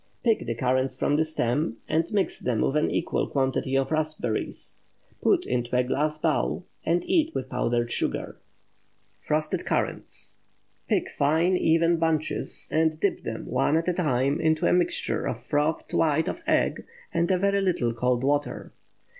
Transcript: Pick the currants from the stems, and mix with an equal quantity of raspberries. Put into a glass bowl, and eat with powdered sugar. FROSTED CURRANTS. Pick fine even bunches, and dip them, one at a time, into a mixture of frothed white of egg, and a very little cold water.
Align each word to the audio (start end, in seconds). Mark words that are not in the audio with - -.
Pick 0.23 0.47
the 0.47 0.55
currants 0.55 0.97
from 0.97 1.15
the 1.15 1.23
stems, 1.23 1.75
and 1.87 2.11
mix 2.11 2.41
with 2.43 2.75
an 2.75 2.89
equal 2.89 3.27
quantity 3.27 3.77
of 3.77 3.91
raspberries. 3.91 4.77
Put 5.21 5.45
into 5.45 5.75
a 5.77 5.83
glass 5.83 6.17
bowl, 6.17 6.65
and 6.83 7.05
eat 7.07 7.35
with 7.35 7.51
powdered 7.51 7.91
sugar. 7.91 8.37
FROSTED 9.19 9.63
CURRANTS. 9.63 10.39
Pick 10.87 11.11
fine 11.11 11.55
even 11.55 11.97
bunches, 11.97 12.67
and 12.71 12.99
dip 12.99 13.21
them, 13.21 13.45
one 13.45 13.77
at 13.77 13.87
a 13.89 13.93
time, 13.93 14.41
into 14.41 14.65
a 14.65 14.73
mixture 14.73 15.27
of 15.27 15.39
frothed 15.39 15.93
white 15.93 16.27
of 16.27 16.41
egg, 16.47 16.83
and 17.13 17.29
a 17.29 17.37
very 17.37 17.61
little 17.61 17.93
cold 17.93 18.23
water. 18.23 18.73